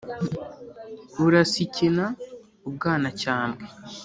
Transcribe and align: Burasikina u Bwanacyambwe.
Burasikina 1.19 2.05
u 2.67 2.69
Bwanacyambwe. 2.75 3.65